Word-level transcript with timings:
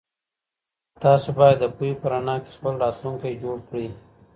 تاسو 1.03 1.27
بايد 1.37 1.57
د 1.61 1.65
پوهي 1.75 1.93
په 2.01 2.05
رڼا 2.11 2.35
کي 2.43 2.51
خپل 2.57 2.73
راتلونکی 2.83 3.39
جوړ 3.43 3.57
کړئ. 3.69 3.87